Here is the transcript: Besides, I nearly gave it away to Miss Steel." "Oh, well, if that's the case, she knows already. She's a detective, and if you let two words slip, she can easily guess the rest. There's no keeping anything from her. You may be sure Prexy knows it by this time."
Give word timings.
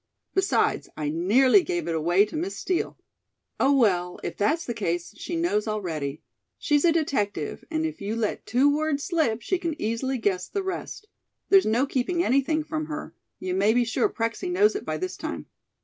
Besides, 0.33 0.89
I 0.97 1.09
nearly 1.11 1.61
gave 1.61 1.87
it 1.87 1.93
away 1.93 2.25
to 2.25 2.35
Miss 2.35 2.57
Steel." 2.57 2.97
"Oh, 3.59 3.75
well, 3.77 4.19
if 4.23 4.35
that's 4.35 4.65
the 4.65 4.73
case, 4.73 5.13
she 5.15 5.35
knows 5.35 5.67
already. 5.67 6.23
She's 6.57 6.83
a 6.83 6.91
detective, 6.91 7.63
and 7.69 7.85
if 7.85 8.01
you 8.01 8.15
let 8.15 8.47
two 8.47 8.75
words 8.75 9.03
slip, 9.03 9.43
she 9.43 9.59
can 9.59 9.79
easily 9.79 10.17
guess 10.17 10.47
the 10.47 10.63
rest. 10.63 11.07
There's 11.49 11.67
no 11.67 11.85
keeping 11.85 12.23
anything 12.23 12.63
from 12.63 12.87
her. 12.87 13.13
You 13.37 13.53
may 13.53 13.73
be 13.75 13.83
sure 13.85 14.09
Prexy 14.09 14.49
knows 14.49 14.73
it 14.75 14.85
by 14.85 14.97
this 14.97 15.15
time." 15.15 15.45